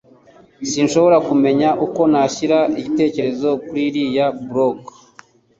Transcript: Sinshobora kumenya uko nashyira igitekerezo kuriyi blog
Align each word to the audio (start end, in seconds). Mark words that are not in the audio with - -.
Sinshobora 0.69 1.17
kumenya 1.27 1.69
uko 1.85 2.01
nashyira 2.11 2.57
igitekerezo 2.79 3.49
kuriyi 3.65 4.23
blog 4.47 4.79